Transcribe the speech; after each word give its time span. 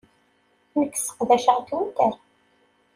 Nekk 0.77 0.93
sseqdaceɣ 0.97 1.57
Twitter. 1.67 2.13